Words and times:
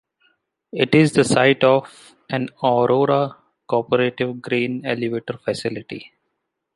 It 0.73 0.95
is 0.95 1.13
the 1.13 1.23
site 1.23 1.63
of 1.63 2.15
an 2.27 2.49
Aurora 2.63 3.37
Cooperative 3.67 4.41
grain 4.41 4.83
elevator 4.83 5.37
facility. 5.37 6.11